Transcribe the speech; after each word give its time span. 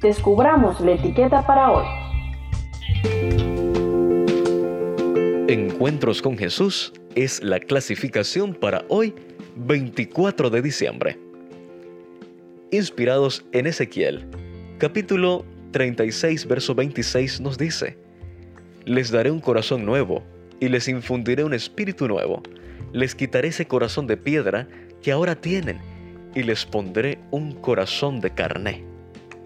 descubramos 0.00 0.80
la 0.80 0.92
etiqueta 0.92 1.46
para 1.46 1.70
hoy. 1.70 1.84
Encuentros 5.48 6.22
con 6.22 6.38
Jesús 6.38 6.92
es 7.14 7.42
la 7.42 7.60
clasificación 7.60 8.54
para 8.54 8.84
hoy, 8.88 9.14
24 9.56 10.50
de 10.50 10.62
diciembre. 10.62 11.18
Inspirados 12.70 13.44
en 13.52 13.66
Ezequiel, 13.66 14.26
capítulo 14.78 15.44
36, 15.72 16.46
verso 16.46 16.74
26 16.74 17.40
nos 17.40 17.58
dice, 17.58 17.98
Les 18.84 19.10
daré 19.10 19.30
un 19.30 19.40
corazón 19.40 19.84
nuevo 19.84 20.22
y 20.60 20.68
les 20.68 20.88
infundiré 20.88 21.44
un 21.44 21.54
espíritu 21.54 22.08
nuevo. 22.08 22.42
Les 22.92 23.14
quitaré 23.14 23.48
ese 23.48 23.66
corazón 23.66 24.06
de 24.06 24.16
piedra 24.16 24.66
que 25.02 25.12
ahora 25.12 25.34
tienen 25.34 25.78
y 26.34 26.42
les 26.42 26.64
pondré 26.64 27.18
un 27.30 27.52
corazón 27.52 28.20
de 28.20 28.30
carne. 28.30 28.93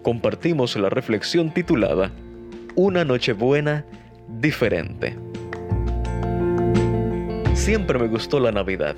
Compartimos 0.03 0.75
la 0.77 0.89
reflexión 0.89 1.53
titulada 1.53 2.11
Una 2.75 3.03
Nochebuena 3.03 3.85
diferente. 4.27 5.17
Siempre 7.53 7.99
me 7.99 8.07
gustó 8.07 8.39
la 8.39 8.51
Navidad. 8.51 8.95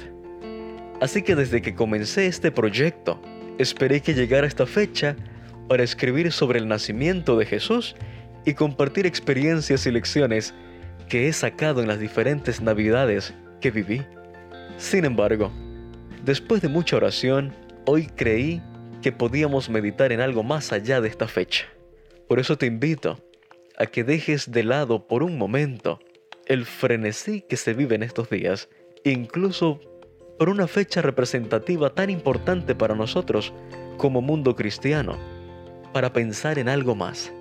Así 1.01 1.23
que 1.23 1.35
desde 1.35 1.63
que 1.63 1.73
comencé 1.73 2.27
este 2.27 2.51
proyecto, 2.51 3.19
esperé 3.57 4.01
que 4.01 4.13
llegara 4.13 4.45
esta 4.45 4.67
fecha 4.67 5.15
para 5.67 5.83
escribir 5.83 6.31
sobre 6.31 6.59
el 6.59 6.67
nacimiento 6.67 7.35
de 7.35 7.47
Jesús 7.47 7.95
y 8.45 8.53
compartir 8.53 9.07
experiencias 9.07 9.87
y 9.87 9.91
lecciones 9.91 10.53
que 11.09 11.27
he 11.27 11.33
sacado 11.33 11.81
en 11.81 11.87
las 11.87 11.99
diferentes 11.99 12.61
Navidades 12.61 13.33
que 13.59 13.71
viví. 13.71 14.03
Sin 14.77 15.05
embargo, 15.05 15.51
después 16.23 16.61
de 16.61 16.67
mucha 16.67 16.97
oración, 16.97 17.53
hoy 17.85 18.05
creí 18.05 18.61
que 19.01 19.11
podíamos 19.11 19.69
meditar 19.69 20.11
en 20.11 20.21
algo 20.21 20.43
más 20.43 20.71
allá 20.71 21.01
de 21.01 21.09
esta 21.09 21.27
fecha. 21.27 21.65
Por 22.27 22.39
eso 22.39 22.57
te 22.57 22.65
invito 22.65 23.19
a 23.77 23.85
que 23.85 24.03
dejes 24.03 24.51
de 24.51 24.63
lado 24.63 25.07
por 25.07 25.23
un 25.23 25.37
momento 25.37 25.99
el 26.45 26.65
frenesí 26.65 27.41
que 27.41 27.57
se 27.57 27.73
vive 27.73 27.95
en 27.95 28.03
estos 28.03 28.29
días, 28.29 28.69
incluso 29.03 29.79
por 30.37 30.49
una 30.49 30.67
fecha 30.67 31.01
representativa 31.01 31.93
tan 31.93 32.09
importante 32.09 32.75
para 32.75 32.95
nosotros 32.95 33.53
como 33.97 34.21
mundo 34.21 34.55
cristiano, 34.55 35.17
para 35.93 36.13
pensar 36.13 36.59
en 36.59 36.69
algo 36.69 36.95
más. 36.95 37.31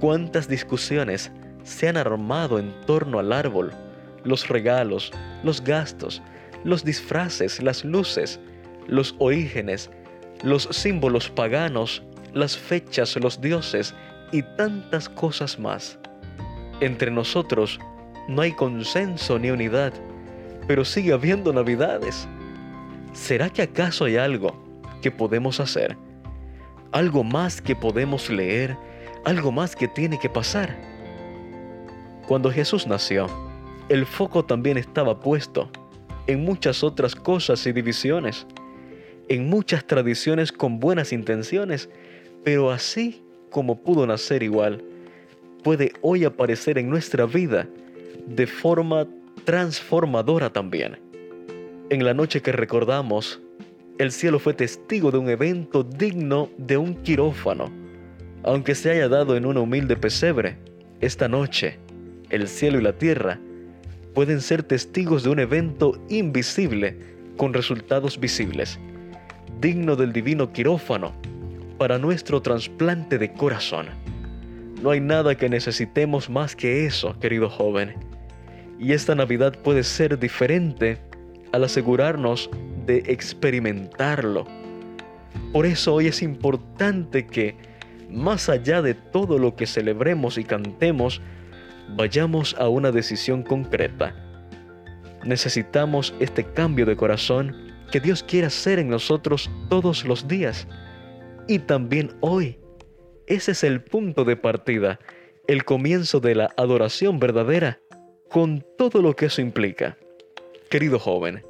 ¿Cuántas 0.00 0.48
discusiones 0.48 1.30
se 1.62 1.88
han 1.88 1.96
armado 1.96 2.58
en 2.58 2.72
torno 2.86 3.18
al 3.18 3.32
árbol, 3.32 3.72
los 4.24 4.48
regalos, 4.48 5.12
los 5.42 5.62
gastos, 5.62 6.22
los 6.62 6.84
disfraces, 6.84 7.62
las 7.62 7.84
luces, 7.84 8.40
los 8.86 9.14
orígenes, 9.18 9.90
los 10.44 10.68
símbolos 10.70 11.30
paganos, 11.30 12.02
las 12.34 12.56
fechas, 12.56 13.16
los 13.16 13.40
dioses 13.40 13.94
y 14.30 14.42
tantas 14.42 15.08
cosas 15.08 15.58
más? 15.58 15.98
Entre 16.80 17.10
nosotros 17.10 17.80
no 18.28 18.42
hay 18.42 18.52
consenso 18.52 19.38
ni 19.38 19.50
unidad, 19.50 19.92
pero 20.68 20.84
sigue 20.84 21.12
habiendo 21.12 21.52
navidades. 21.52 22.28
¿Será 23.12 23.48
que 23.48 23.62
acaso 23.62 24.04
hay 24.04 24.16
algo 24.16 24.54
que 25.00 25.10
podemos 25.10 25.60
hacer? 25.60 25.96
¿Algo 26.92 27.24
más 27.24 27.62
que 27.62 27.74
podemos 27.74 28.28
leer? 28.28 28.76
¿Algo 29.24 29.50
más 29.50 29.74
que 29.74 29.88
tiene 29.88 30.18
que 30.18 30.28
pasar? 30.28 30.76
Cuando 32.26 32.50
Jesús 32.50 32.86
nació, 32.86 33.26
el 33.88 34.04
foco 34.04 34.44
también 34.44 34.76
estaba 34.76 35.20
puesto 35.20 35.70
en 36.26 36.44
muchas 36.44 36.82
otras 36.82 37.14
cosas 37.14 37.66
y 37.66 37.72
divisiones, 37.72 38.46
en 39.28 39.48
muchas 39.48 39.86
tradiciones 39.86 40.52
con 40.52 40.80
buenas 40.80 41.12
intenciones, 41.12 41.88
pero 42.42 42.70
así 42.70 43.22
como 43.50 43.82
pudo 43.82 44.06
nacer 44.06 44.42
igual, 44.42 44.82
puede 45.62 45.92
hoy 46.02 46.24
aparecer 46.24 46.78
en 46.78 46.90
nuestra 46.90 47.26
vida 47.26 47.68
de 48.26 48.46
forma 48.46 49.06
transformadora 49.44 50.52
también. 50.52 50.98
En 51.90 52.04
la 52.04 52.14
noche 52.14 52.42
que 52.42 52.52
recordamos, 52.52 53.40
el 53.98 54.10
cielo 54.10 54.38
fue 54.38 54.54
testigo 54.54 55.10
de 55.10 55.18
un 55.18 55.28
evento 55.28 55.84
digno 55.84 56.50
de 56.58 56.76
un 56.76 56.94
quirófano. 56.94 57.70
Aunque 58.42 58.74
se 58.74 58.90
haya 58.90 59.08
dado 59.08 59.36
en 59.36 59.46
una 59.46 59.60
humilde 59.60 59.96
pesebre, 59.96 60.56
esta 61.00 61.28
noche, 61.28 61.78
el 62.30 62.48
cielo 62.48 62.78
y 62.78 62.82
la 62.82 62.94
tierra 62.94 63.38
pueden 64.14 64.40
ser 64.40 64.62
testigos 64.62 65.24
de 65.24 65.30
un 65.30 65.38
evento 65.38 66.00
invisible 66.08 66.98
con 67.36 67.52
resultados 67.52 68.18
visibles, 68.18 68.78
digno 69.60 69.96
del 69.96 70.12
divino 70.12 70.52
quirófano 70.52 71.12
para 71.78 71.98
nuestro 71.98 72.40
trasplante 72.40 73.18
de 73.18 73.32
corazón. 73.32 73.86
No 74.82 74.90
hay 74.90 75.00
nada 75.00 75.36
que 75.36 75.48
necesitemos 75.48 76.28
más 76.28 76.54
que 76.54 76.86
eso, 76.86 77.18
querido 77.18 77.48
joven. 77.48 77.94
Y 78.78 78.92
esta 78.92 79.14
Navidad 79.14 79.54
puede 79.62 79.82
ser 79.82 80.18
diferente 80.18 80.98
al 81.52 81.64
asegurarnos 81.64 82.50
de 82.86 82.98
experimentarlo. 83.06 84.46
Por 85.52 85.66
eso 85.66 85.94
hoy 85.94 86.08
es 86.08 86.22
importante 86.22 87.26
que, 87.26 87.56
más 88.10 88.48
allá 88.48 88.82
de 88.82 88.94
todo 88.94 89.38
lo 89.38 89.56
que 89.56 89.66
celebremos 89.66 90.36
y 90.36 90.44
cantemos, 90.44 91.20
vayamos 91.96 92.54
a 92.58 92.68
una 92.68 92.90
decisión 92.90 93.42
concreta. 93.42 94.14
Necesitamos 95.24 96.14
este 96.20 96.44
cambio 96.44 96.86
de 96.86 96.96
corazón 96.96 97.73
que 97.94 98.00
Dios 98.00 98.24
quiere 98.24 98.48
hacer 98.48 98.80
en 98.80 98.88
nosotros 98.88 99.48
todos 99.68 100.04
los 100.04 100.26
días 100.26 100.66
y 101.46 101.60
también 101.60 102.10
hoy. 102.18 102.58
Ese 103.28 103.52
es 103.52 103.62
el 103.62 103.84
punto 103.84 104.24
de 104.24 104.34
partida, 104.34 104.98
el 105.46 105.64
comienzo 105.64 106.18
de 106.18 106.34
la 106.34 106.50
adoración 106.56 107.20
verdadera, 107.20 107.78
con 108.28 108.66
todo 108.76 109.00
lo 109.00 109.14
que 109.14 109.26
eso 109.26 109.40
implica. 109.40 109.96
Querido 110.70 110.98
joven, 110.98 111.46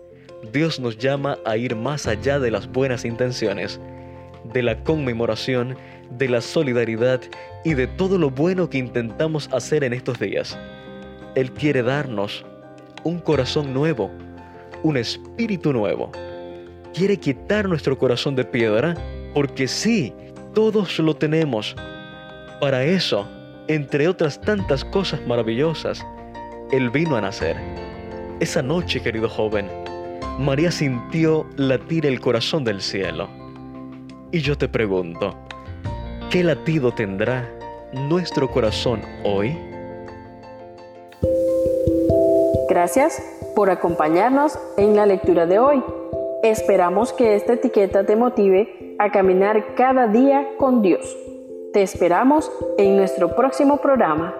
Dios 0.53 0.78
nos 0.78 0.99
llama 0.99 1.38
a 1.47 1.56
ir 1.56 1.77
más 1.77 2.06
allá 2.06 2.38
de 2.38 2.50
las 2.50 2.71
buenas 2.71 3.06
intenciones, 3.06 3.81
de 4.53 4.62
la 4.62 4.84
conmemoración, 4.84 5.78
de 6.11 6.28
la 6.28 6.43
solidaridad 6.43 7.22
y 7.65 7.72
de 7.72 7.87
todo 7.87 8.19
lo 8.19 8.28
bueno 8.28 8.69
que 8.69 8.76
intentamos 8.76 9.49
hacer 9.50 9.82
en 9.82 9.94
estos 9.94 10.19
días. 10.19 10.59
Él 11.37 11.50
quiere 11.53 11.82
darnos 11.82 12.44
un 13.03 13.19
corazón 13.19 13.72
nuevo, 13.72 14.11
un 14.82 14.99
espíritu 14.99 15.72
nuevo. 15.72 16.12
Quiere 16.94 17.16
quitar 17.16 17.69
nuestro 17.69 17.99
corazón 17.99 18.37
de 18.37 18.44
piedra 18.44 18.94
porque 19.34 19.66
sí, 19.66 20.15
todos 20.55 21.00
lo 21.00 21.16
tenemos. 21.16 21.75
Para 22.60 22.84
eso, 22.84 23.27
entre 23.66 24.06
otras 24.06 24.41
tantas 24.41 24.84
cosas 24.84 25.21
maravillosas, 25.27 26.06
Él 26.71 26.91
vino 26.91 27.16
a 27.16 27.21
nacer. 27.21 27.56
Esa 28.38 28.62
noche, 28.62 29.03
querido 29.03 29.28
joven, 29.28 29.69
María 30.38 30.71
sintió 30.71 31.47
latir 31.56 32.06
el 32.06 32.21
corazón 32.21 32.62
del 32.62 32.81
cielo. 32.81 33.28
Y 34.31 34.38
yo 34.38 34.56
te 34.56 34.69
pregunto, 34.69 35.37
¿qué 36.31 36.44
latido 36.44 36.93
tendrá 36.93 37.50
nuestro 37.93 38.49
corazón 38.49 39.02
hoy? 39.25 39.58
Gracias 42.69 43.20
por 43.56 43.69
acompañarnos 43.70 44.56
en 44.76 44.94
la 44.94 45.06
lectura 45.06 45.46
de 45.46 45.58
hoy. 45.58 45.82
Esperamos 46.44 47.14
que 47.14 47.37
esta 47.37 47.55
etiqueta 47.55 48.05
te 48.05 48.17
motive 48.17 48.96
a 48.99 49.11
caminar 49.11 49.75
cada 49.76 50.08
día 50.08 50.46
con 50.58 50.82
Dios. 50.82 51.17
Te 51.73 51.81
esperamos 51.81 52.52
en 52.76 52.99
nuestro 52.99 53.35
próximo 53.35 53.79
programa. 53.79 54.35